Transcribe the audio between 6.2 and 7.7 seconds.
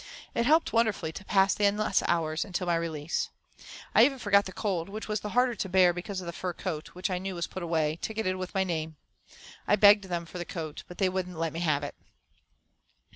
of the fur coat, which I knew was put